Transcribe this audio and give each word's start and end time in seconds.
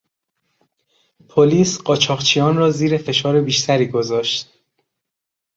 پلیس 1.29 1.81
قاچاقچیان 1.81 2.57
را 2.57 2.71
زیر 2.71 2.97
فشار 2.97 3.41
بیشتری 3.41 3.87
گذاشت. 3.87 4.53